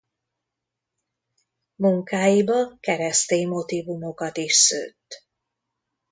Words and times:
Munkáiba 1.75 2.77
keresztény 2.79 3.47
motívumokat 3.47 4.37
is 4.37 4.53
szőtt. 4.55 5.25